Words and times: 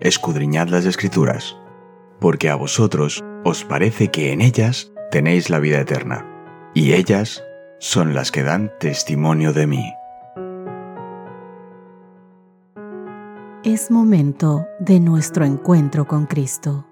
escudriñad 0.00 0.68
las 0.68 0.86
escrituras, 0.86 1.56
porque 2.20 2.48
a 2.48 2.54
vosotros 2.54 3.22
os 3.44 3.64
parece 3.64 4.08
que 4.08 4.32
en 4.32 4.40
ellas 4.40 4.92
tenéis 5.10 5.50
la 5.50 5.58
vida 5.58 5.78
eterna, 5.78 6.26
y 6.74 6.94
ellas 6.94 7.44
son 7.78 8.14
las 8.14 8.30
que 8.32 8.42
dan 8.42 8.72
testimonio 8.80 9.52
de 9.52 9.66
mí. 9.66 9.92
Es 13.62 13.90
momento 13.90 14.66
de 14.78 15.00
nuestro 15.00 15.44
encuentro 15.44 16.06
con 16.06 16.24
Cristo. 16.24 16.86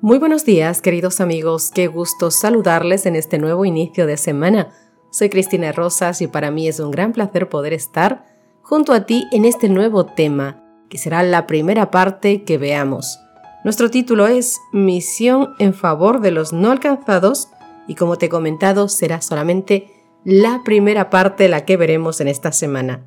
Muy 0.00 0.18
buenos 0.18 0.44
días, 0.44 0.82
queridos 0.82 1.20
amigos. 1.20 1.70
Qué 1.72 1.86
gusto 1.86 2.32
saludarles 2.32 3.06
en 3.06 3.14
este 3.14 3.38
nuevo 3.38 3.64
inicio 3.64 4.06
de 4.06 4.16
semana. 4.16 4.72
Soy 5.10 5.28
Cristina 5.28 5.72
Rosas 5.72 6.22
y 6.22 6.28
para 6.28 6.52
mí 6.52 6.68
es 6.68 6.78
un 6.78 6.92
gran 6.92 7.12
placer 7.12 7.48
poder 7.48 7.72
estar 7.72 8.26
junto 8.62 8.92
a 8.92 9.06
ti 9.06 9.26
en 9.32 9.44
este 9.44 9.68
nuevo 9.68 10.06
tema, 10.06 10.62
que 10.88 10.98
será 10.98 11.24
la 11.24 11.48
primera 11.48 11.90
parte 11.90 12.44
que 12.44 12.58
veamos. 12.58 13.18
Nuestro 13.64 13.90
título 13.90 14.28
es 14.28 14.60
Misión 14.72 15.54
en 15.58 15.74
favor 15.74 16.20
de 16.20 16.30
los 16.30 16.52
no 16.52 16.70
alcanzados 16.70 17.48
y 17.88 17.96
como 17.96 18.18
te 18.18 18.26
he 18.26 18.28
comentado 18.28 18.88
será 18.88 19.20
solamente 19.20 19.90
la 20.24 20.62
primera 20.64 21.10
parte 21.10 21.48
la 21.48 21.64
que 21.64 21.76
veremos 21.76 22.20
en 22.20 22.28
esta 22.28 22.52
semana. 22.52 23.04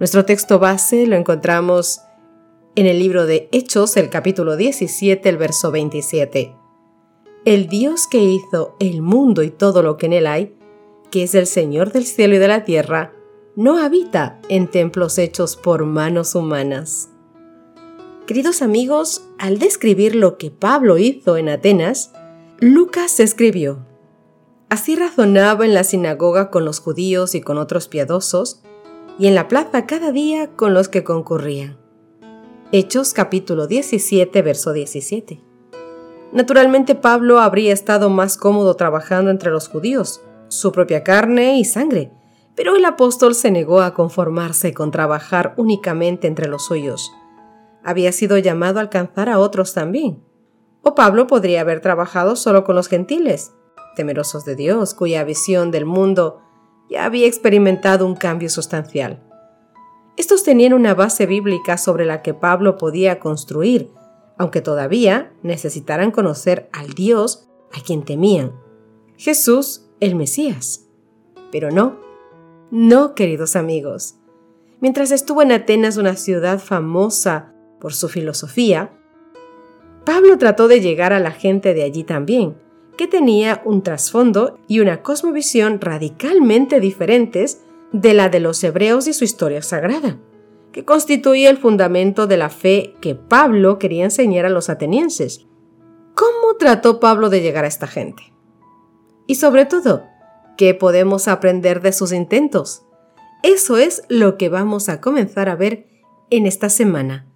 Nuestro 0.00 0.24
texto 0.24 0.58
base 0.58 1.06
lo 1.06 1.14
encontramos 1.14 2.00
en 2.74 2.86
el 2.86 2.98
libro 2.98 3.24
de 3.24 3.48
Hechos, 3.52 3.96
el 3.96 4.10
capítulo 4.10 4.56
17, 4.56 5.28
el 5.28 5.36
verso 5.36 5.70
27. 5.70 6.54
El 7.44 7.68
Dios 7.68 8.08
que 8.08 8.18
hizo 8.18 8.74
el 8.80 9.00
mundo 9.00 9.44
y 9.44 9.50
todo 9.50 9.82
lo 9.82 9.96
que 9.96 10.06
en 10.06 10.12
él 10.12 10.26
hay, 10.26 10.56
que 11.10 11.22
es 11.22 11.34
el 11.34 11.46
Señor 11.46 11.92
del 11.92 12.06
cielo 12.06 12.34
y 12.34 12.38
de 12.38 12.48
la 12.48 12.64
tierra, 12.64 13.12
no 13.54 13.78
habita 13.78 14.40
en 14.48 14.68
templos 14.68 15.18
hechos 15.18 15.56
por 15.56 15.84
manos 15.84 16.34
humanas. 16.34 17.08
Queridos 18.26 18.60
amigos, 18.60 19.28
al 19.38 19.58
describir 19.58 20.14
lo 20.14 20.36
que 20.36 20.50
Pablo 20.50 20.98
hizo 20.98 21.36
en 21.36 21.48
Atenas, 21.48 22.12
Lucas 22.60 23.20
escribió, 23.20 23.86
Así 24.68 24.96
razonaba 24.96 25.64
en 25.64 25.74
la 25.74 25.84
sinagoga 25.84 26.50
con 26.50 26.64
los 26.64 26.80
judíos 26.80 27.34
y 27.34 27.40
con 27.40 27.56
otros 27.56 27.86
piadosos, 27.88 28.62
y 29.18 29.28
en 29.28 29.34
la 29.34 29.48
plaza 29.48 29.86
cada 29.86 30.12
día 30.12 30.48
con 30.56 30.74
los 30.74 30.88
que 30.88 31.04
concurrían 31.04 31.78
Hechos 32.72 33.14
capítulo 33.14 33.68
17, 33.68 34.42
verso 34.42 34.72
17. 34.72 35.40
Naturalmente 36.32 36.96
Pablo 36.96 37.38
habría 37.38 37.72
estado 37.72 38.10
más 38.10 38.36
cómodo 38.36 38.74
trabajando 38.74 39.30
entre 39.30 39.52
los 39.52 39.68
judíos, 39.68 40.20
su 40.48 40.72
propia 40.72 41.02
carne 41.02 41.58
y 41.58 41.64
sangre, 41.64 42.12
pero 42.54 42.76
el 42.76 42.84
apóstol 42.84 43.34
se 43.34 43.50
negó 43.50 43.80
a 43.80 43.94
conformarse 43.94 44.72
con 44.72 44.90
trabajar 44.90 45.54
únicamente 45.56 46.26
entre 46.26 46.48
los 46.48 46.64
suyos. 46.64 47.12
Había 47.84 48.12
sido 48.12 48.38
llamado 48.38 48.78
a 48.78 48.82
alcanzar 48.82 49.28
a 49.28 49.38
otros 49.38 49.74
también. 49.74 50.24
O 50.82 50.94
Pablo 50.94 51.26
podría 51.26 51.60
haber 51.60 51.80
trabajado 51.80 52.36
solo 52.36 52.64
con 52.64 52.74
los 52.74 52.88
gentiles, 52.88 53.52
temerosos 53.94 54.44
de 54.44 54.56
Dios, 54.56 54.94
cuya 54.94 55.24
visión 55.24 55.70
del 55.70 55.84
mundo 55.84 56.40
ya 56.88 57.04
había 57.04 57.26
experimentado 57.26 58.06
un 58.06 58.14
cambio 58.14 58.48
sustancial. 58.48 59.22
Estos 60.16 60.44
tenían 60.44 60.72
una 60.72 60.94
base 60.94 61.26
bíblica 61.26 61.76
sobre 61.76 62.06
la 62.06 62.22
que 62.22 62.32
Pablo 62.32 62.78
podía 62.78 63.18
construir, 63.18 63.90
aunque 64.38 64.62
todavía 64.62 65.32
necesitaran 65.42 66.10
conocer 66.10 66.70
al 66.72 66.94
Dios 66.94 67.48
a 67.72 67.80
quien 67.80 68.04
temían, 68.04 68.52
Jesús 69.16 69.85
el 70.00 70.14
Mesías. 70.14 70.86
Pero 71.52 71.70
no, 71.70 71.98
no, 72.70 73.14
queridos 73.14 73.56
amigos. 73.56 74.16
Mientras 74.80 75.10
estuvo 75.10 75.42
en 75.42 75.52
Atenas, 75.52 75.96
una 75.96 76.16
ciudad 76.16 76.58
famosa 76.58 77.54
por 77.80 77.94
su 77.94 78.08
filosofía, 78.08 78.92
Pablo 80.04 80.38
trató 80.38 80.68
de 80.68 80.80
llegar 80.80 81.12
a 81.12 81.20
la 81.20 81.32
gente 81.32 81.74
de 81.74 81.82
allí 81.82 82.04
también, 82.04 82.56
que 82.96 83.06
tenía 83.06 83.62
un 83.64 83.82
trasfondo 83.82 84.58
y 84.68 84.80
una 84.80 85.02
cosmovisión 85.02 85.80
radicalmente 85.80 86.80
diferentes 86.80 87.62
de 87.92 88.14
la 88.14 88.28
de 88.28 88.40
los 88.40 88.62
hebreos 88.64 89.06
y 89.06 89.12
su 89.12 89.24
historia 89.24 89.62
sagrada, 89.62 90.18
que 90.72 90.84
constituye 90.84 91.48
el 91.48 91.58
fundamento 91.58 92.26
de 92.26 92.36
la 92.36 92.50
fe 92.50 92.94
que 93.00 93.14
Pablo 93.14 93.78
quería 93.78 94.04
enseñar 94.04 94.44
a 94.46 94.50
los 94.50 94.68
atenienses. 94.68 95.46
¿Cómo 96.14 96.56
trató 96.58 97.00
Pablo 97.00 97.28
de 97.28 97.40
llegar 97.40 97.64
a 97.64 97.68
esta 97.68 97.86
gente? 97.86 98.35
Y 99.26 99.36
sobre 99.36 99.66
todo, 99.66 100.04
¿qué 100.56 100.74
podemos 100.74 101.28
aprender 101.28 101.80
de 101.82 101.92
sus 101.92 102.12
intentos? 102.12 102.82
Eso 103.42 103.76
es 103.76 104.02
lo 104.08 104.36
que 104.38 104.48
vamos 104.48 104.88
a 104.88 105.00
comenzar 105.00 105.48
a 105.48 105.56
ver 105.56 105.88
en 106.30 106.46
esta 106.46 106.68
semana. 106.68 107.26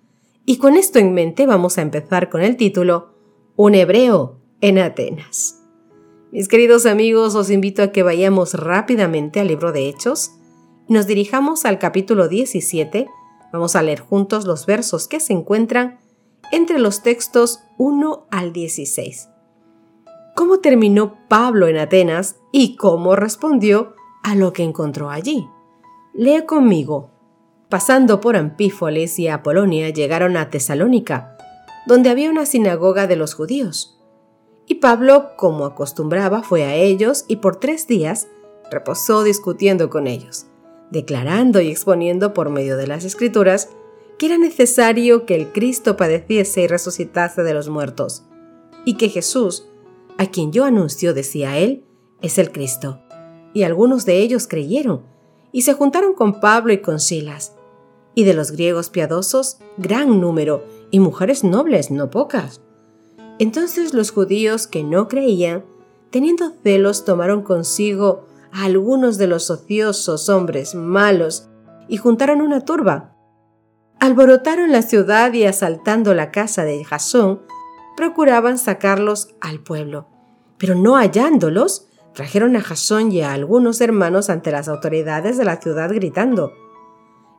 Y 0.44 0.58
con 0.58 0.76
esto 0.76 0.98
en 0.98 1.14
mente 1.14 1.46
vamos 1.46 1.78
a 1.78 1.82
empezar 1.82 2.30
con 2.30 2.42
el 2.42 2.56
título 2.56 3.14
Un 3.56 3.74
hebreo 3.74 4.38
en 4.60 4.78
Atenas. 4.78 5.62
Mis 6.32 6.48
queridos 6.48 6.86
amigos, 6.86 7.34
os 7.34 7.50
invito 7.50 7.82
a 7.82 7.92
que 7.92 8.02
vayamos 8.02 8.54
rápidamente 8.54 9.40
al 9.40 9.48
libro 9.48 9.72
de 9.72 9.88
Hechos, 9.88 10.30
nos 10.88 11.06
dirijamos 11.06 11.64
al 11.64 11.78
capítulo 11.78 12.28
17, 12.28 13.06
vamos 13.52 13.76
a 13.76 13.82
leer 13.82 14.00
juntos 14.00 14.44
los 14.44 14.66
versos 14.66 15.06
que 15.06 15.20
se 15.20 15.32
encuentran 15.32 16.00
entre 16.52 16.78
los 16.78 17.02
textos 17.02 17.60
1 17.78 18.26
al 18.30 18.52
16. 18.52 19.28
¿Cómo 20.40 20.60
terminó 20.60 21.18
Pablo 21.28 21.68
en 21.68 21.76
Atenas 21.76 22.36
y 22.50 22.76
cómo 22.76 23.14
respondió 23.14 23.92
a 24.22 24.34
lo 24.34 24.54
que 24.54 24.62
encontró 24.62 25.10
allí? 25.10 25.46
Lee 26.14 26.46
conmigo. 26.46 27.10
Pasando 27.68 28.22
por 28.22 28.36
Ampífolis 28.36 29.18
y 29.18 29.28
Apolonia 29.28 29.90
llegaron 29.90 30.38
a 30.38 30.48
Tesalónica, 30.48 31.36
donde 31.86 32.08
había 32.08 32.30
una 32.30 32.46
sinagoga 32.46 33.06
de 33.06 33.16
los 33.16 33.34
judíos. 33.34 34.00
Y 34.66 34.76
Pablo, 34.76 35.32
como 35.36 35.66
acostumbraba, 35.66 36.42
fue 36.42 36.64
a 36.64 36.74
ellos 36.74 37.26
y 37.28 37.36
por 37.36 37.56
tres 37.56 37.86
días 37.86 38.26
reposó 38.70 39.22
discutiendo 39.24 39.90
con 39.90 40.06
ellos 40.06 40.46
declarando 40.90 41.60
y 41.60 41.68
exponiendo 41.68 42.32
por 42.32 42.48
medio 42.48 42.78
de 42.78 42.86
las 42.86 43.04
escrituras 43.04 43.68
que 44.18 44.24
era 44.24 44.38
necesario 44.38 45.26
que 45.26 45.34
el 45.34 45.52
Cristo 45.52 45.98
padeciese 45.98 46.62
y 46.62 46.66
resucitase 46.66 47.42
de 47.42 47.54
los 47.54 47.68
muertos, 47.68 48.24
y 48.84 48.96
que 48.96 49.08
Jesús, 49.08 49.69
a 50.20 50.26
quien 50.26 50.52
yo 50.52 50.66
anuncio, 50.66 51.14
decía 51.14 51.56
él, 51.56 51.82
es 52.20 52.36
el 52.36 52.52
Cristo. 52.52 53.00
Y 53.54 53.62
algunos 53.62 54.04
de 54.04 54.18
ellos 54.18 54.46
creyeron, 54.46 55.00
y 55.50 55.62
se 55.62 55.72
juntaron 55.72 56.12
con 56.12 56.40
Pablo 56.40 56.74
y 56.74 56.82
con 56.82 57.00
Silas. 57.00 57.54
Y 58.14 58.24
de 58.24 58.34
los 58.34 58.50
griegos 58.50 58.90
piadosos, 58.90 59.60
gran 59.78 60.20
número, 60.20 60.62
y 60.90 61.00
mujeres 61.00 61.42
nobles, 61.42 61.90
no 61.90 62.10
pocas. 62.10 62.60
Entonces 63.38 63.94
los 63.94 64.10
judíos 64.10 64.66
que 64.66 64.84
no 64.84 65.08
creían, 65.08 65.64
teniendo 66.10 66.52
celos, 66.62 67.06
tomaron 67.06 67.40
consigo 67.40 68.26
a 68.52 68.64
algunos 68.66 69.16
de 69.16 69.26
los 69.26 69.48
ociosos 69.48 70.28
hombres 70.28 70.74
malos 70.74 71.48
y 71.88 71.96
juntaron 71.96 72.42
una 72.42 72.66
turba. 72.66 73.16
Alborotaron 74.00 74.70
la 74.70 74.82
ciudad 74.82 75.32
y 75.32 75.44
asaltando 75.44 76.12
la 76.12 76.30
casa 76.30 76.64
de 76.64 76.84
Jasón, 76.84 77.40
procuraban 78.00 78.56
sacarlos 78.56 79.28
al 79.42 79.60
pueblo. 79.60 80.08
Pero 80.56 80.74
no 80.74 80.96
hallándolos, 80.96 81.86
trajeron 82.14 82.56
a 82.56 82.62
Jasón 82.62 83.12
y 83.12 83.20
a 83.20 83.34
algunos 83.34 83.82
hermanos 83.82 84.30
ante 84.30 84.50
las 84.50 84.68
autoridades 84.68 85.36
de 85.36 85.44
la 85.44 85.58
ciudad 85.60 85.92
gritando, 85.92 86.54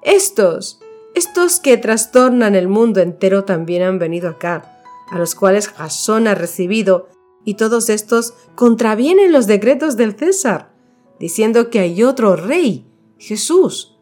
Estos, 0.04 0.80
estos 1.16 1.60
que 1.60 1.78
trastornan 1.78 2.54
el 2.54 2.68
mundo 2.68 3.02
entero 3.02 3.44
también 3.44 3.82
han 3.82 3.98
venido 3.98 4.30
acá, 4.30 4.84
a 5.10 5.18
los 5.18 5.34
cuales 5.34 5.68
Jasón 5.70 6.28
ha 6.28 6.36
recibido, 6.36 7.08
y 7.44 7.56
todos 7.56 7.90
estos 7.90 8.36
contravienen 8.54 9.32
los 9.32 9.48
decretos 9.48 9.98
del 9.98 10.16
César 10.16 10.74
diciendo 11.20 11.72
que 11.72 11.80
hay 11.80 12.04
otro 12.04 12.36
rey, 12.36 12.88
Jesús, 13.18 13.98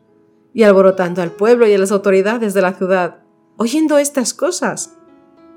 y 0.54 0.64
alborotando 0.64 1.22
al 1.22 1.32
pueblo 1.32 1.66
y 1.66 1.74
a 1.74 1.78
las 1.78 1.94
autoridades 1.94 2.54
de 2.54 2.62
la 2.62 2.74
ciudad, 2.74 3.24
oyendo 3.56 3.98
estas 3.98 4.34
cosas. 4.34 4.99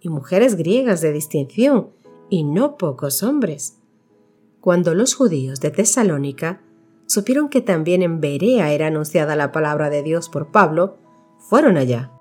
y 0.00 0.08
mujeres 0.08 0.56
griegas 0.56 1.00
de 1.00 1.12
distinción, 1.12 1.90
y 2.30 2.44
no 2.44 2.76
pocos 2.76 3.22
hombres. 3.22 3.78
Cuando 4.60 4.94
los 4.94 5.14
judíos 5.14 5.60
de 5.60 5.70
Tesalónica 5.70 6.60
supieron 7.06 7.48
que 7.48 7.60
también 7.60 8.02
en 8.02 8.20
Berea 8.20 8.72
era 8.72 8.88
anunciada 8.88 9.34
la 9.34 9.50
palabra 9.50 9.88
de 9.88 10.02
Dios 10.02 10.28
por 10.28 10.50
Pablo, 10.50 10.98
fueron 11.38 11.76
allá. 11.76 12.12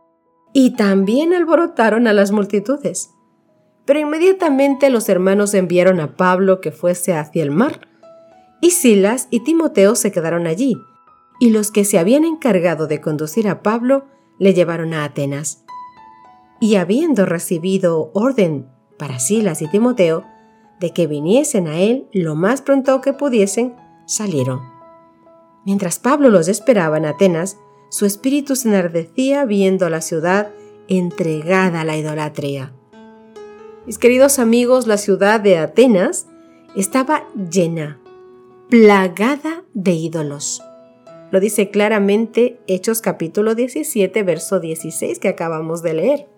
Y 0.53 0.75
también 0.75 1.33
alborotaron 1.33 2.07
a 2.07 2.13
las 2.13 2.31
multitudes. 2.31 3.12
Pero 3.85 4.00
inmediatamente 4.00 4.89
los 4.89 5.09
hermanos 5.09 5.53
enviaron 5.53 6.00
a 6.00 6.15
Pablo 6.15 6.62
que 6.62 6.71
fuese 6.71 7.13
hacia 7.13 7.44
el 7.44 7.51
mar, 7.51 7.88
y 8.62 8.71
Silas 8.71 9.27
y 9.30 9.41
Timoteo 9.41 9.95
se 9.95 10.12
quedaron 10.12 10.47
allí, 10.47 10.77
y 11.39 11.51
los 11.51 11.71
que 11.71 11.85
se 11.85 12.00
habían 12.00 12.25
encargado 12.25 12.88
de 12.88 13.01
conducir 13.01 13.47
a 13.47 13.62
Pablo 13.62 14.06
le 14.39 14.53
llevaron 14.53 14.94
a 14.94 15.03
Atenas. 15.03 15.63
Y 16.59 16.75
habiendo 16.75 17.25
recibido 17.25 18.12
orden 18.13 18.68
para 18.98 19.19
Silas 19.19 19.62
y 19.62 19.68
Timoteo 19.68 20.24
de 20.80 20.92
que 20.92 21.07
viniesen 21.07 21.68
a 21.68 21.80
él 21.80 22.07
lo 22.13 22.36
más 22.36 22.62
pronto 22.62 23.01
que 23.01 23.13
pudiesen, 23.13 23.75
salieron. 24.06 24.62
Mientras 25.65 26.00
Pablo 26.00 26.30
los 26.30 26.48
esperaba 26.48 26.98
en 26.98 27.06
Atenas, 27.06 27.57
su 27.89 28.06
espíritu 28.06 28.56
se 28.56 28.69
enardecía 28.69 29.45
viendo 29.45 29.89
la 29.89 30.01
ciudad 30.01 30.50
entregada 30.88 31.81
a 31.81 31.83
la 31.83 31.98
idolatría. 31.98 32.74
Mis 33.86 33.98
queridos 33.98 34.39
amigos, 34.39 34.88
la 34.88 34.98
ciudad 34.98 35.39
de 35.39 35.57
Atenas 35.57 36.27
estaba 36.75 37.27
llena, 37.50 38.00
plagada 38.69 39.63
de 39.74 39.92
ídolos. 39.92 40.62
Lo 41.31 41.39
dice 41.39 41.69
claramente 41.69 42.59
Hechos 42.68 43.01
capítulo 43.01 43.56
17, 43.56 44.24
verso 44.24 44.59
16 44.59 45.19
que 45.19 45.27
acabamos 45.27 45.81
de 45.83 45.94
leer. 45.94 46.36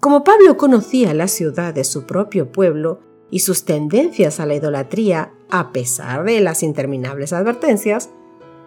Como 0.00 0.22
Pablo 0.22 0.56
conocía 0.56 1.12
la 1.12 1.26
ciudad 1.26 1.74
de 1.74 1.82
su 1.82 2.04
propio 2.04 2.52
pueblo 2.52 3.00
y 3.30 3.40
sus 3.40 3.64
tendencias 3.64 4.38
a 4.38 4.46
la 4.46 4.54
idolatría, 4.54 5.32
a 5.50 5.72
pesar 5.72 6.24
de 6.24 6.40
las 6.40 6.62
interminables 6.62 7.32
advertencias, 7.32 8.10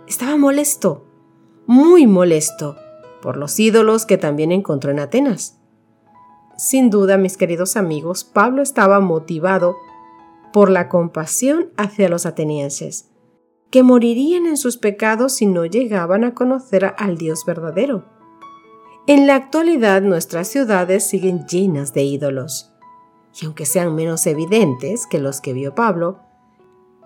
estaba 0.07 0.35
molesto, 0.35 1.05
muy 1.67 2.05
molesto, 2.05 2.75
por 3.21 3.37
los 3.37 3.57
ídolos 3.59 4.05
que 4.05 4.17
también 4.17 4.51
encontró 4.51 4.91
en 4.91 4.99
Atenas. 4.99 5.57
Sin 6.57 6.89
duda, 6.89 7.17
mis 7.17 7.37
queridos 7.37 7.77
amigos, 7.77 8.25
Pablo 8.25 8.61
estaba 8.61 8.99
motivado 8.99 9.77
por 10.51 10.69
la 10.69 10.89
compasión 10.89 11.69
hacia 11.77 12.09
los 12.09 12.25
atenienses, 12.25 13.09
que 13.69 13.83
morirían 13.83 14.45
en 14.47 14.57
sus 14.57 14.77
pecados 14.77 15.33
si 15.33 15.45
no 15.45 15.65
llegaban 15.65 16.25
a 16.25 16.33
conocer 16.33 16.93
al 16.97 17.17
Dios 17.17 17.45
verdadero. 17.45 18.03
En 19.07 19.25
la 19.25 19.35
actualidad 19.35 20.03
nuestras 20.03 20.47
ciudades 20.47 21.07
siguen 21.07 21.47
llenas 21.47 21.91
de 21.93 22.03
ídolos, 22.03 22.71
y 23.41 23.45
aunque 23.45 23.65
sean 23.65 23.95
menos 23.95 24.27
evidentes 24.27 25.07
que 25.07 25.17
los 25.17 25.41
que 25.41 25.53
vio 25.53 25.73
Pablo, 25.73 26.19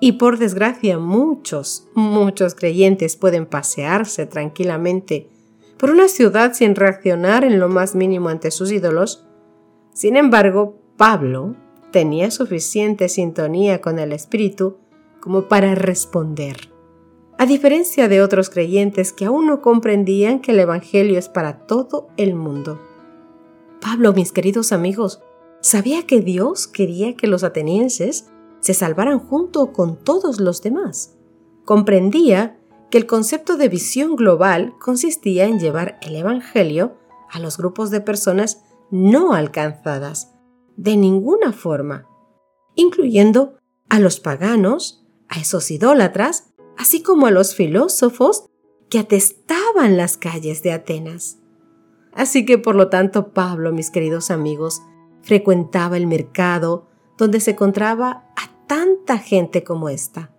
y 0.01 0.13
por 0.13 0.37
desgracia 0.37 0.99
muchos, 0.99 1.87
muchos 1.95 2.53
creyentes 2.53 3.15
pueden 3.15 3.45
pasearse 3.45 4.25
tranquilamente 4.25 5.29
por 5.77 5.89
una 5.89 6.09
ciudad 6.09 6.53
sin 6.53 6.75
reaccionar 6.75 7.45
en 7.45 7.59
lo 7.59 7.69
más 7.69 7.95
mínimo 7.95 8.27
ante 8.27 8.51
sus 8.51 8.73
ídolos, 8.73 9.25
sin 9.93 10.17
embargo, 10.17 10.77
Pablo 10.97 11.55
tenía 11.91 12.29
suficiente 12.29 13.07
sintonía 13.07 13.79
con 13.79 13.99
el 13.99 14.11
Espíritu 14.11 14.77
como 15.21 15.47
para 15.47 15.75
responder 15.75 16.74
a 17.45 17.47
diferencia 17.47 18.07
de 18.07 18.23
otros 18.23 18.49
creyentes 18.49 19.13
que 19.13 19.25
aún 19.25 19.45
no 19.45 19.61
comprendían 19.61 20.39
que 20.39 20.51
el 20.51 20.59
Evangelio 20.59 21.19
es 21.19 21.29
para 21.29 21.67
todo 21.67 22.07
el 22.17 22.33
mundo. 22.33 22.81
Pablo, 23.79 24.13
mis 24.13 24.31
queridos 24.31 24.71
amigos, 24.71 25.21
sabía 25.61 26.07
que 26.07 26.21
Dios 26.21 26.65
quería 26.65 27.15
que 27.15 27.27
los 27.27 27.43
atenienses 27.43 28.31
se 28.61 28.73
salvaran 28.73 29.19
junto 29.19 29.73
con 29.73 29.95
todos 29.95 30.39
los 30.39 30.63
demás. 30.63 31.19
Comprendía 31.65 32.59
que 32.89 32.97
el 32.97 33.05
concepto 33.05 33.57
de 33.57 33.69
visión 33.69 34.15
global 34.15 34.73
consistía 34.79 35.45
en 35.45 35.59
llevar 35.59 35.99
el 36.01 36.15
Evangelio 36.15 36.97
a 37.29 37.39
los 37.39 37.59
grupos 37.59 37.91
de 37.91 38.01
personas 38.01 38.63
no 38.89 39.33
alcanzadas, 39.33 40.33
de 40.77 40.97
ninguna 40.97 41.53
forma, 41.53 42.07
incluyendo 42.73 43.59
a 43.87 43.99
los 43.99 44.19
paganos, 44.19 45.05
a 45.29 45.39
esos 45.39 45.69
idólatras 45.69 46.54
así 46.77 47.01
como 47.01 47.27
a 47.27 47.31
los 47.31 47.55
filósofos 47.55 48.45
que 48.89 48.99
atestaban 48.99 49.97
las 49.97 50.17
calles 50.17 50.63
de 50.63 50.71
Atenas. 50.71 51.39
Así 52.13 52.45
que 52.45 52.57
por 52.57 52.75
lo 52.75 52.89
tanto 52.89 53.33
Pablo, 53.33 53.71
mis 53.71 53.91
queridos 53.91 54.31
amigos, 54.31 54.81
frecuentaba 55.21 55.97
el 55.97 56.07
mercado 56.07 56.87
donde 57.17 57.39
se 57.39 57.51
encontraba 57.51 58.25
a 58.35 58.67
tanta 58.67 59.17
gente 59.17 59.63
como 59.63 59.89
esta. 59.89 60.31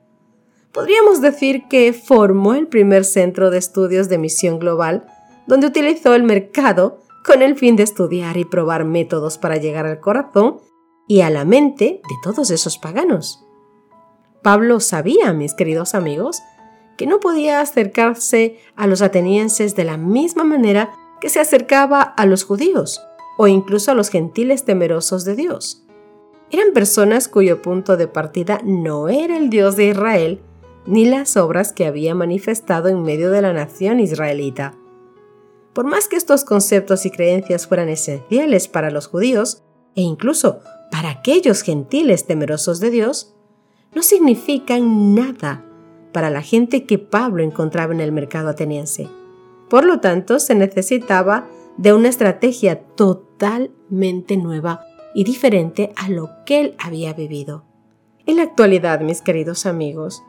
Podríamos 0.72 1.20
decir 1.20 1.68
que 1.68 1.92
formó 1.92 2.54
el 2.54 2.66
primer 2.66 3.04
centro 3.04 3.50
de 3.50 3.58
estudios 3.58 4.08
de 4.08 4.18
misión 4.18 4.58
global, 4.58 5.06
donde 5.46 5.66
utilizó 5.66 6.14
el 6.14 6.22
mercado 6.22 7.00
con 7.24 7.42
el 7.42 7.56
fin 7.56 7.76
de 7.76 7.82
estudiar 7.82 8.36
y 8.36 8.44
probar 8.44 8.84
métodos 8.84 9.38
para 9.38 9.56
llegar 9.56 9.86
al 9.86 10.00
corazón 10.00 10.60
y 11.08 11.22
a 11.22 11.30
la 11.30 11.44
mente 11.44 12.00
de 12.08 12.14
todos 12.22 12.50
esos 12.50 12.78
paganos. 12.78 13.45
Pablo 14.46 14.78
sabía, 14.78 15.32
mis 15.32 15.54
queridos 15.54 15.96
amigos, 15.96 16.40
que 16.96 17.08
no 17.08 17.18
podía 17.18 17.60
acercarse 17.60 18.60
a 18.76 18.86
los 18.86 19.02
atenienses 19.02 19.74
de 19.74 19.82
la 19.82 19.96
misma 19.96 20.44
manera 20.44 20.92
que 21.20 21.30
se 21.30 21.40
acercaba 21.40 22.00
a 22.00 22.26
los 22.26 22.44
judíos 22.44 23.02
o 23.38 23.48
incluso 23.48 23.90
a 23.90 23.94
los 23.94 24.08
gentiles 24.08 24.64
temerosos 24.64 25.24
de 25.24 25.34
Dios. 25.34 25.82
Eran 26.52 26.72
personas 26.74 27.26
cuyo 27.26 27.60
punto 27.60 27.96
de 27.96 28.06
partida 28.06 28.60
no 28.62 29.08
era 29.08 29.36
el 29.36 29.50
Dios 29.50 29.74
de 29.74 29.86
Israel 29.86 30.40
ni 30.86 31.06
las 31.06 31.36
obras 31.36 31.72
que 31.72 31.84
había 31.84 32.14
manifestado 32.14 32.86
en 32.86 33.02
medio 33.02 33.32
de 33.32 33.42
la 33.42 33.52
nación 33.52 33.98
israelita. 33.98 34.76
Por 35.72 35.86
más 35.86 36.06
que 36.06 36.14
estos 36.14 36.44
conceptos 36.44 37.04
y 37.04 37.10
creencias 37.10 37.66
fueran 37.66 37.88
esenciales 37.88 38.68
para 38.68 38.92
los 38.92 39.08
judíos 39.08 39.64
e 39.96 40.02
incluso 40.02 40.60
para 40.92 41.10
aquellos 41.10 41.62
gentiles 41.62 42.26
temerosos 42.26 42.78
de 42.78 42.90
Dios, 42.90 43.35
no 43.96 44.02
significan 44.02 45.14
nada 45.14 45.64
para 46.12 46.28
la 46.28 46.42
gente 46.42 46.84
que 46.84 46.98
Pablo 46.98 47.42
encontraba 47.42 47.94
en 47.94 48.02
el 48.02 48.12
mercado 48.12 48.50
ateniense. 48.50 49.08
Por 49.70 49.86
lo 49.86 50.00
tanto, 50.00 50.38
se 50.38 50.54
necesitaba 50.54 51.46
de 51.78 51.94
una 51.94 52.08
estrategia 52.08 52.78
totalmente 52.78 54.36
nueva 54.36 54.84
y 55.14 55.24
diferente 55.24 55.94
a 55.96 56.10
lo 56.10 56.28
que 56.44 56.60
él 56.60 56.74
había 56.78 57.14
vivido. 57.14 57.64
En 58.26 58.36
la 58.36 58.42
actualidad, 58.42 59.00
mis 59.00 59.22
queridos 59.22 59.64
amigos, 59.64 60.22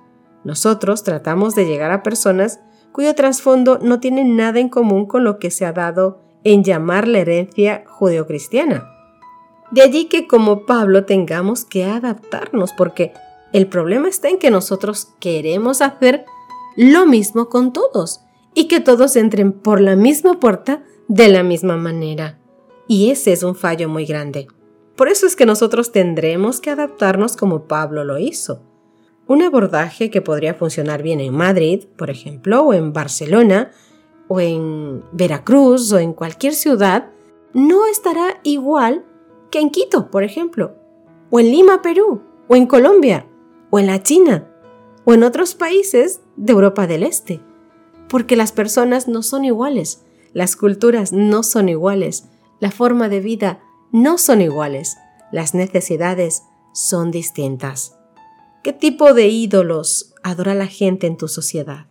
nosotros 0.45 1.03
tratamos 1.03 1.53
de 1.53 1.65
llegar 1.65 1.91
a 1.91 2.03
personas 2.03 2.61
cuyo 2.93 3.15
trasfondo 3.15 3.79
no 3.81 3.99
tiene 3.99 4.23
nada 4.23 4.61
en 4.61 4.69
común 4.69 5.07
con 5.07 5.25
lo 5.25 5.39
que 5.39 5.51
se 5.51 5.65
ha 5.65 5.73
dado 5.73 6.21
en 6.45 6.63
llamar 6.63 7.05
la 7.05 7.19
herencia 7.19 7.83
judeocristiana. 7.85 8.89
De 9.71 9.81
allí 9.81 10.05
que 10.05 10.25
como 10.25 10.65
Pablo 10.65 11.03
tengamos 11.03 11.65
que 11.65 11.83
adaptarnos 11.83 12.71
porque 12.71 13.11
el 13.53 13.67
problema 13.67 14.07
está 14.07 14.29
en 14.29 14.39
que 14.39 14.51
nosotros 14.51 15.09
queremos 15.19 15.81
hacer 15.81 16.25
lo 16.75 17.05
mismo 17.05 17.49
con 17.49 17.73
todos 17.73 18.21
y 18.53 18.67
que 18.67 18.79
todos 18.79 19.15
entren 19.15 19.51
por 19.51 19.81
la 19.81 19.95
misma 19.95 20.39
puerta 20.39 20.83
de 21.07 21.27
la 21.27 21.43
misma 21.43 21.77
manera. 21.77 22.39
Y 22.87 23.11
ese 23.11 23.33
es 23.33 23.43
un 23.43 23.55
fallo 23.55 23.89
muy 23.89 24.05
grande. 24.05 24.47
Por 24.95 25.09
eso 25.09 25.27
es 25.27 25.35
que 25.35 25.45
nosotros 25.45 25.91
tendremos 25.91 26.59
que 26.59 26.71
adaptarnos 26.71 27.37
como 27.37 27.65
Pablo 27.65 28.03
lo 28.03 28.17
hizo. 28.17 28.63
Un 29.27 29.43
abordaje 29.43 30.09
que 30.09 30.21
podría 30.21 30.53
funcionar 30.53 31.03
bien 31.03 31.19
en 31.19 31.33
Madrid, 31.33 31.85
por 31.97 32.09
ejemplo, 32.09 32.61
o 32.61 32.73
en 32.73 32.93
Barcelona, 32.93 33.71
o 34.27 34.39
en 34.39 35.03
Veracruz, 35.11 35.91
o 35.91 35.99
en 35.99 36.13
cualquier 36.13 36.53
ciudad, 36.53 37.11
no 37.53 37.85
estará 37.85 38.39
igual 38.43 39.05
que 39.51 39.59
en 39.59 39.69
Quito, 39.69 40.09
por 40.09 40.23
ejemplo, 40.23 40.75
o 41.29 41.39
en 41.39 41.51
Lima, 41.51 41.81
Perú, 41.81 42.21
o 42.47 42.55
en 42.55 42.65
Colombia, 42.65 43.27
o 43.69 43.79
en 43.79 43.87
la 43.87 44.01
China 44.03 44.47
o 45.05 45.13
en 45.13 45.23
otros 45.23 45.55
países 45.55 46.19
de 46.35 46.51
Europa 46.51 46.85
del 46.85 47.03
Este. 47.03 47.39
Porque 48.09 48.35
las 48.35 48.51
personas 48.51 49.07
no 49.07 49.23
son 49.23 49.45
iguales, 49.45 50.01
las 50.33 50.55
culturas 50.55 51.13
no 51.13 51.43
son 51.43 51.69
iguales, 51.69 52.25
la 52.59 52.71
forma 52.71 53.07
de 53.07 53.21
vida 53.21 53.61
no 53.91 54.17
son 54.17 54.41
iguales, 54.41 54.97
las 55.31 55.53
necesidades 55.53 56.43
son 56.73 57.11
distintas. 57.11 57.97
¿Qué 58.63 58.73
tipo 58.73 59.13
de 59.13 59.27
ídolos 59.27 60.13
adora 60.23 60.53
la 60.55 60.67
gente 60.67 61.07
en 61.07 61.15
tu 61.15 61.29
sociedad? 61.29 61.87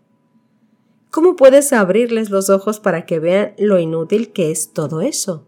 ¿Cómo 1.10 1.36
puedes 1.36 1.72
abrirles 1.72 2.28
los 2.28 2.50
ojos 2.50 2.80
para 2.80 3.06
que 3.06 3.18
vean 3.18 3.54
lo 3.56 3.78
inútil 3.78 4.32
que 4.32 4.50
es 4.50 4.74
todo 4.74 5.00
eso? 5.00 5.46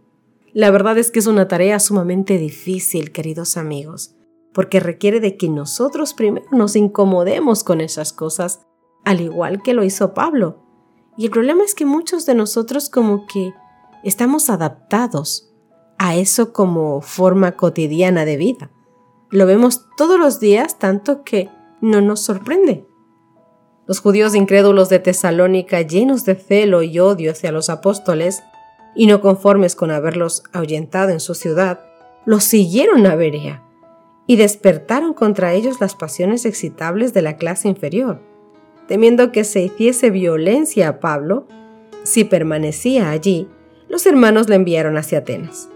La 0.55 0.71
verdad 0.71 0.97
es 0.97 1.11
que 1.11 1.19
es 1.19 1.27
una 1.27 1.49
tarea 1.49 1.79
sumamente 1.81 2.39
difícil, 2.39 3.13
queridos 3.13 3.59
amigos 3.59 4.15
porque 4.53 4.81
requiere 4.81 5.21
de 5.21 5.37
que 5.37 5.49
nosotros 5.49 6.15
primero 6.15 6.47
nos 6.53 6.77
incomodemos 6.77 7.65
con 7.65 7.81
esas 7.81 8.13
cosas, 8.13 8.67
al 9.05 9.21
igual 9.21 9.63
que 9.63 9.75
lo 9.75 9.85
hizo 9.85 10.15
Pablo. 10.15 10.65
Y 11.17 11.27
el 11.27 11.31
problema 11.31 11.65
es 11.65 11.75
que 11.75 11.85
muchos 11.85 12.27
de 12.27 12.35
nosotros 12.35 12.91
como 12.91 13.27
que 13.27 13.53
estamos 14.05 14.51
adaptados 14.51 15.53
a 15.99 16.17
eso 16.17 16.53
como 16.53 17.01
forma 17.01 17.57
cotidiana 17.57 18.25
de 18.25 18.37
vida. 18.37 18.71
Lo 19.31 19.47
vemos 19.47 19.87
todos 19.97 20.19
los 20.19 20.41
días 20.41 20.79
tanto 20.79 21.23
que 21.25 21.51
no 21.81 22.01
nos 22.01 22.21
sorprende. 22.21 22.87
Los 23.87 24.01
judíos 24.01 24.35
incrédulos 24.35 24.89
de 24.89 24.99
Tesalónica, 24.99 25.81
llenos 25.83 26.25
de 26.25 26.35
celo 26.35 26.83
y 26.83 26.99
odio 26.99 27.33
hacia 27.33 27.53
los 27.53 27.71
apóstoles, 27.71 28.43
y 28.95 29.07
no 29.07 29.21
conformes 29.21 29.77
con 29.77 29.91
haberlos 29.91 30.43
ahuyentado 30.53 31.11
en 31.11 31.21
su 31.21 31.35
ciudad, 31.35 31.81
los 32.25 32.45
siguieron 32.45 33.07
a 33.07 33.15
Berea 33.15 33.68
y 34.29 34.37
despertaron 34.37 35.15
contra 35.15 35.55
ellos 35.55 35.81
las 35.81 35.97
pasiones 35.97 36.45
excitables 36.45 37.15
de 37.15 37.23
la 37.23 37.37
clase 37.37 37.67
inferior, 37.67 38.21
temiendo 38.87 39.33
que 39.33 39.43
se 39.43 39.63
hiciese 39.63 40.11
violencia 40.11 40.87
a 40.87 41.01
Pablo, 41.01 41.49
si 42.05 42.25
permanecía 42.25 43.11
allí, 43.11 43.49
los 43.89 44.05
hermanos 44.05 44.51
le 44.51 44.57
enviaron 44.57 44.99
hacia 44.99 45.21
Atenas, 45.21 45.71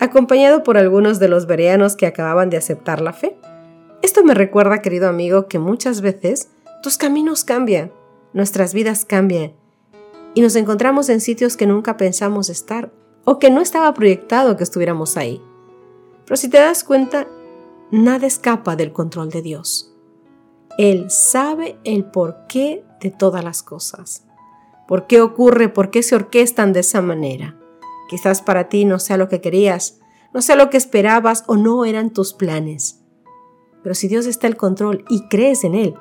acompañado 0.00 0.62
por 0.62 0.78
algunos 0.78 1.18
de 1.18 1.28
los 1.28 1.46
bereanos 1.46 1.96
que 1.96 2.06
acababan 2.06 2.48
de 2.48 2.56
aceptar 2.56 3.02
la 3.02 3.12
fe. 3.12 3.36
Esto 4.00 4.24
me 4.24 4.32
recuerda, 4.32 4.80
querido 4.80 5.06
amigo, 5.06 5.46
que 5.46 5.58
muchas 5.58 6.00
veces 6.00 6.48
tus 6.82 6.96
caminos 6.96 7.44
cambian, 7.44 7.92
nuestras 8.32 8.72
vidas 8.72 9.04
cambian, 9.04 9.52
y 10.32 10.40
nos 10.40 10.56
encontramos 10.56 11.10
en 11.10 11.20
sitios 11.20 11.58
que 11.58 11.66
nunca 11.66 11.98
pensamos 11.98 12.48
estar 12.48 12.90
o 13.26 13.38
que 13.38 13.50
no 13.50 13.60
estaba 13.60 13.92
proyectado 13.92 14.56
que 14.56 14.64
estuviéramos 14.64 15.18
ahí. 15.18 15.42
Pero 16.24 16.36
si 16.36 16.48
te 16.48 16.58
das 16.58 16.84
cuenta, 16.84 17.26
nada 17.90 18.26
escapa 18.26 18.76
del 18.76 18.92
control 18.92 19.30
de 19.30 19.42
Dios. 19.42 19.94
Él 20.78 21.10
sabe 21.10 21.78
el 21.84 22.04
porqué 22.04 22.84
de 23.00 23.10
todas 23.10 23.42
las 23.42 23.62
cosas. 23.62 24.24
¿Por 24.86 25.06
qué 25.06 25.20
ocurre? 25.20 25.68
¿Por 25.68 25.90
qué 25.90 26.02
se 26.02 26.14
orquestan 26.14 26.72
de 26.72 26.80
esa 26.80 27.02
manera? 27.02 27.58
Quizás 28.08 28.42
para 28.42 28.68
ti 28.68 28.84
no 28.84 28.98
sea 28.98 29.16
lo 29.16 29.28
que 29.28 29.40
querías, 29.40 30.00
no 30.32 30.40
sea 30.40 30.56
lo 30.56 30.70
que 30.70 30.76
esperabas 30.76 31.44
o 31.46 31.56
no 31.56 31.84
eran 31.84 32.10
tus 32.12 32.32
planes. 32.32 33.02
Pero 33.82 33.94
si 33.94 34.08
Dios 34.08 34.26
está 34.26 34.46
al 34.46 34.56
control 34.56 35.04
y 35.08 35.28
crees 35.28 35.64
en 35.64 35.74
Él, 35.74 35.94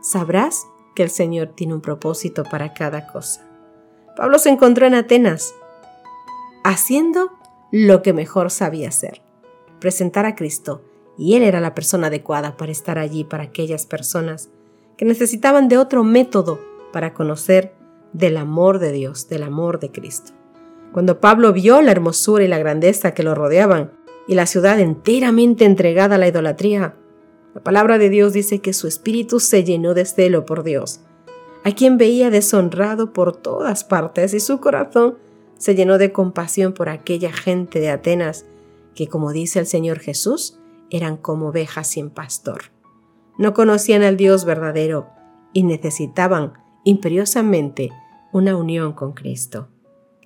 sabrás 0.00 0.66
que 0.94 1.02
el 1.02 1.10
Señor 1.10 1.52
tiene 1.54 1.74
un 1.74 1.80
propósito 1.80 2.42
para 2.44 2.72
cada 2.74 3.06
cosa. 3.06 3.46
Pablo 4.16 4.38
se 4.38 4.48
encontró 4.48 4.86
en 4.86 4.94
Atenas 4.94 5.54
haciendo 6.64 7.30
lo 7.70 8.02
que 8.02 8.12
mejor 8.12 8.50
sabía 8.50 8.88
hacer, 8.88 9.22
presentar 9.78 10.26
a 10.26 10.34
Cristo, 10.34 10.82
y 11.18 11.34
él 11.34 11.42
era 11.42 11.60
la 11.60 11.74
persona 11.74 12.08
adecuada 12.08 12.56
para 12.56 12.72
estar 12.72 12.98
allí 12.98 13.24
para 13.24 13.44
aquellas 13.44 13.86
personas 13.86 14.50
que 14.96 15.04
necesitaban 15.04 15.68
de 15.68 15.78
otro 15.78 16.04
método 16.04 16.60
para 16.92 17.14
conocer 17.14 17.74
del 18.12 18.36
amor 18.36 18.78
de 18.78 18.92
Dios, 18.92 19.28
del 19.28 19.42
amor 19.42 19.78
de 19.78 19.90
Cristo. 19.90 20.32
Cuando 20.92 21.20
Pablo 21.20 21.52
vio 21.52 21.82
la 21.82 21.92
hermosura 21.92 22.44
y 22.44 22.48
la 22.48 22.58
grandeza 22.58 23.12
que 23.12 23.22
lo 23.22 23.34
rodeaban 23.34 23.92
y 24.26 24.34
la 24.34 24.46
ciudad 24.46 24.80
enteramente 24.80 25.64
entregada 25.64 26.14
a 26.14 26.18
la 26.18 26.28
idolatría, 26.28 26.94
la 27.54 27.62
palabra 27.62 27.98
de 27.98 28.08
Dios 28.08 28.32
dice 28.32 28.60
que 28.60 28.72
su 28.72 28.86
espíritu 28.86 29.40
se 29.40 29.64
llenó 29.64 29.94
de 29.94 30.04
celo 30.04 30.46
por 30.46 30.62
Dios, 30.62 31.00
a 31.64 31.72
quien 31.72 31.98
veía 31.98 32.30
deshonrado 32.30 33.12
por 33.12 33.36
todas 33.36 33.84
partes 33.84 34.34
y 34.34 34.40
su 34.40 34.60
corazón 34.60 35.18
se 35.58 35.74
llenó 35.74 35.98
de 35.98 36.12
compasión 36.12 36.72
por 36.72 36.88
aquella 36.88 37.32
gente 37.32 37.80
de 37.80 37.90
Atenas 37.90 38.44
que, 38.94 39.08
como 39.08 39.32
dice 39.32 39.58
el 39.58 39.66
Señor 39.66 39.98
Jesús, 39.98 40.58
eran 40.90 41.16
como 41.16 41.48
ovejas 41.48 41.88
sin 41.88 42.10
pastor. 42.10 42.72
No 43.38 43.54
conocían 43.54 44.02
al 44.02 44.16
Dios 44.16 44.44
verdadero 44.44 45.08
y 45.52 45.62
necesitaban 45.62 46.54
imperiosamente 46.84 47.90
una 48.32 48.56
unión 48.56 48.92
con 48.92 49.12
Cristo. 49.12 49.68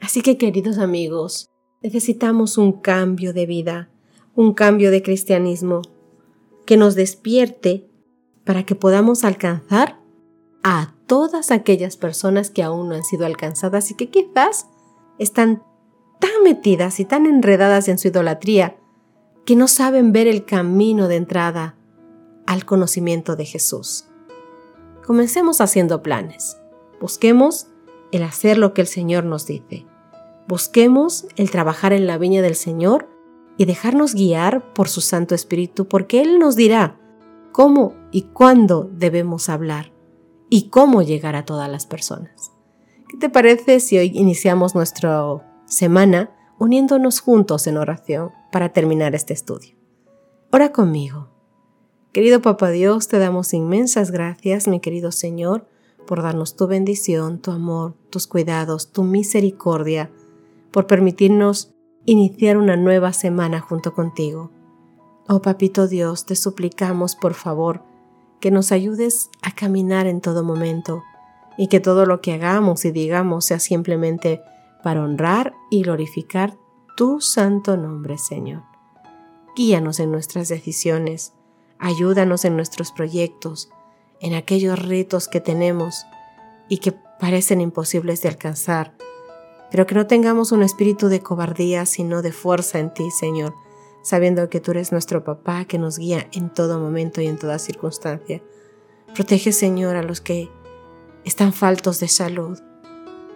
Así 0.01 0.23
que, 0.23 0.37
queridos 0.37 0.79
amigos, 0.79 1.49
necesitamos 1.83 2.59
un 2.59 2.73
cambio 2.73 3.33
de 3.33 3.47
vida, 3.47 3.91
un 4.35 4.55
cambio 4.55 4.91
de 4.91 5.03
cristianismo, 5.03 5.83
que 6.67 6.77
nos 6.77 6.95
despierte 6.95 7.89
para 8.45 8.65
que 8.65 8.75
podamos 8.75 9.25
alcanzar 9.25 10.01
a 10.63 10.95
todas 11.07 11.51
aquellas 11.51 11.97
personas 11.97 12.51
que 12.51 12.63
aún 12.63 12.89
no 12.89 12.95
han 12.95 13.05
sido 13.05 13.27
alcanzadas 13.27 13.91
y 13.91 13.95
que 13.95 14.11
quizás 14.11 14.69
están 15.19 15.63
tan 16.21 16.43
metidas 16.45 17.01
y 17.01 17.05
tan 17.05 17.27
enredadas 17.27 17.89
en 17.89 17.99
su 17.99 18.09
idolatría 18.09 18.77
que 19.51 19.57
no 19.57 19.67
saben 19.67 20.13
ver 20.13 20.29
el 20.29 20.45
camino 20.45 21.09
de 21.09 21.17
entrada 21.17 21.75
al 22.47 22.65
conocimiento 22.65 23.35
de 23.35 23.45
Jesús. 23.45 24.05
Comencemos 25.05 25.61
haciendo 25.61 26.05
planes. 26.05 26.57
Busquemos 27.01 27.67
el 28.13 28.23
hacer 28.23 28.59
lo 28.59 28.75
que 28.75 28.83
el 28.83 28.87
Señor 28.87 29.25
nos 29.25 29.49
dice. 29.49 29.87
Busquemos 30.47 31.27
el 31.35 31.51
trabajar 31.51 31.93
en 31.93 32.07
la 32.07 32.17
viña 32.17 32.43
del 32.43 32.55
Señor 32.55 33.09
y 33.57 33.65
dejarnos 33.65 34.15
guiar 34.15 34.73
por 34.73 34.89
su 34.89 35.01
Santo 35.01 35.35
Espíritu, 35.35 35.89
porque 35.89 36.21
Él 36.23 36.39
nos 36.39 36.55
dirá 36.55 37.01
cómo 37.51 37.95
y 38.13 38.27
cuándo 38.33 38.89
debemos 38.93 39.49
hablar 39.49 39.91
y 40.49 40.69
cómo 40.69 41.03
llegar 41.03 41.35
a 41.35 41.45
todas 41.45 41.69
las 41.69 41.87
personas. 41.87 42.53
¿Qué 43.09 43.17
te 43.17 43.29
parece 43.29 43.81
si 43.81 43.99
hoy 43.99 44.13
iniciamos 44.15 44.77
nuestra 44.77 45.25
semana 45.67 46.31
uniéndonos 46.61 47.19
juntos 47.19 47.67
en 47.67 47.79
oración 47.79 48.31
para 48.51 48.71
terminar 48.71 49.15
este 49.15 49.33
estudio? 49.33 49.75
Ora 50.51 50.73
conmigo. 50.73 51.29
Querido 52.13 52.43
Papá 52.43 52.71
Dios, 52.71 53.07
te 53.07 53.19
damos 53.19 53.55
inmensas 53.55 54.11
gracias, 54.11 54.67
mi 54.67 54.81
querido 54.81 55.13
Señor, 55.13 55.67
por 56.07 56.23
darnos 56.23 56.57
tu 56.57 56.67
bendición, 56.67 57.39
tu 57.39 57.53
amor, 57.53 57.95
tus 58.11 58.27
cuidados, 58.27 58.91
tu 58.91 59.05
misericordia, 59.05 60.11
por 60.73 60.89
permitirnos 60.89 61.73
iniciar 62.05 62.57
una 62.57 62.77
nueva 62.77 63.13
semana 63.13 63.61
junto 63.61 63.95
contigo. 63.95 64.51
Oh 65.29 65.41
Papito 65.41 65.87
Dios, 65.87 66.27
te 66.27 66.35
suplicamos 66.35 67.15
por 67.15 67.35
favor 67.35 67.83
que 68.41 68.51
nos 68.51 68.73
ayudes 68.73 69.31
a 69.43 69.55
caminar 69.55 70.09
en 70.09 70.21
todo 70.21 70.43
momento 70.43 71.05
y 71.57 71.69
que 71.69 71.79
todo 71.79 72.07
lo 72.07 72.21
que 72.21 72.33
hagamos 72.33 72.85
y 72.85 72.91
digamos 72.91 73.45
sea 73.45 73.61
simplemente 73.61 74.41
para 74.83 75.03
honrar 75.05 75.55
y 75.71 75.83
glorificar 75.83 76.57
tu 77.01 77.23
santo 77.23 77.79
nombre, 77.79 78.19
Señor. 78.19 78.63
Guíanos 79.57 80.01
en 80.01 80.13
nuestras 80.13 80.51
decisiones, 80.51 81.33
ayúdanos 81.79 82.45
en 82.45 82.57
nuestros 82.57 82.93
proyectos, 82.93 83.71
en 84.21 84.35
aquellos 84.35 84.79
retos 84.79 85.27
que 85.27 85.41
tenemos 85.41 86.05
y 86.69 86.77
que 86.77 86.93
parecen 86.93 87.63
imposibles 87.63 88.21
de 88.21 88.29
alcanzar 88.29 88.93
pero 89.71 89.87
que 89.87 89.95
no 89.95 90.07
tengamos 90.07 90.53
un 90.53 90.63
espíritu 90.63 91.09
de 91.09 91.23
cobardía, 91.23 91.87
sino 91.87 92.23
de 92.23 92.33
fuerza 92.33 92.79
en 92.79 92.93
ti, 92.93 93.11
Señor, 93.11 93.55
sabiendo 94.03 94.51
que 94.51 94.61
tú 94.61 94.73
eres 94.73 94.93
nuestro 94.93 95.25
papá 95.25 95.65
que 95.65 95.79
nos 95.79 95.99
guía 95.99 96.27
en 96.33 96.51
todo 96.53 96.81
momento 96.81 97.21
y 97.21 97.29
en 97.29 97.39
toda 97.39 97.59
circunstancia. 97.59 98.43
Protege, 99.15 99.53
Señor, 99.53 99.97
a 99.97 100.03
los 100.03 100.21
que 100.21 100.51
están 101.25 101.53
faltos 101.53 102.01
de 102.01 102.09
salud. 102.09 102.59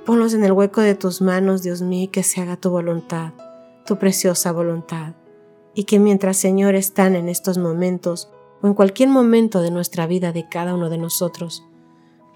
Ponlos 0.05 0.35
en 0.35 0.45
el 0.45 0.53
hueco 0.53 0.81
de 0.81 0.95
tus 0.95 1.23
manos, 1.23 1.63
Dios 1.63 1.83
mío, 1.83 2.05
y 2.05 2.09
que 2.09 2.25
se 2.25 2.41
haga 2.41 2.57
tu 2.57 2.71
voluntad, 2.71 3.33
tu 3.85 3.99
preciosa 3.99 4.53
voluntad. 4.53 5.15
Y 5.75 5.85
que 5.85 5.99
mientras, 5.99 6.37
Señor, 6.37 6.75
están 6.75 7.17
en 7.17 7.29
estos 7.29 7.59
momentos 7.59 8.31
o 8.63 8.67
en 8.67 8.75
cualquier 8.75 9.09
momento 9.09 9.61
de 9.61 9.71
nuestra 9.71 10.07
vida 10.07 10.33
de 10.33 10.49
cada 10.49 10.75
uno 10.75 10.89
de 10.89 10.99
nosotros, 10.99 11.65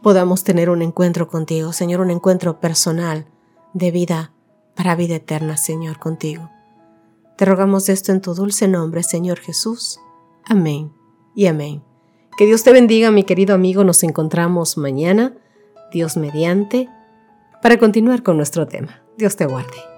podamos 0.02 0.45
tener 0.45 0.71
un 0.71 0.83
encuentro 0.83 1.28
contigo, 1.28 1.73
Señor, 1.73 2.00
un 2.00 2.11
encuentro 2.11 2.61
personal, 2.61 3.26
de 3.75 3.90
vida 3.90 4.33
para 4.75 4.95
vida 4.95 5.17
eterna, 5.17 5.57
Señor, 5.57 5.99
contigo. 5.99 6.50
Te 7.37 7.45
rogamos 7.45 7.88
esto 7.88 8.12
en 8.12 8.21
tu 8.21 8.35
dulce 8.35 8.67
nombre, 8.69 9.02
Señor 9.02 9.38
Jesús. 9.38 10.00
Amén 10.45 10.93
y 11.35 11.47
amén. 11.47 11.83
Que 12.37 12.47
Dios 12.47 12.62
te 12.62 12.73
bendiga, 12.73 13.11
mi 13.11 13.25
querido 13.25 13.55
amigo. 13.55 13.85
Nos 13.85 14.02
encontramos 14.02 14.76
mañana, 14.76 15.37
Dios 15.93 16.17
mediante, 16.17 16.88
para 17.62 17.78
continuar 17.78 18.23
con 18.23 18.37
nuestro 18.37 18.67
tema. 18.67 19.02
Dios 19.17 19.37
te 19.37 19.47
guarde. 19.47 19.98